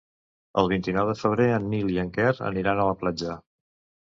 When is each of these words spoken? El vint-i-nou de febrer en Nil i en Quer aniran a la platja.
El 0.61 0.69
vint-i-nou 0.71 1.11
de 1.11 1.15
febrer 1.19 1.47
en 1.57 1.67
Nil 1.75 1.93
i 1.97 2.01
en 2.05 2.09
Quer 2.17 2.27
aniran 2.49 2.83
a 2.83 2.89
la 2.89 2.97
platja. 3.05 3.39